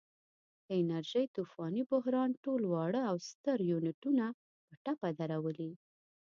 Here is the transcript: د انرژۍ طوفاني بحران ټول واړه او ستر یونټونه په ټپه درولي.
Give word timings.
د 0.65 0.67
انرژۍ 0.81 1.25
طوفاني 1.35 1.83
بحران 1.91 2.29
ټول 2.43 2.61
واړه 2.71 3.01
او 3.09 3.15
ستر 3.29 3.57
یونټونه 3.71 4.25
په 4.67 4.73
ټپه 4.83 5.09
درولي. 5.19 5.71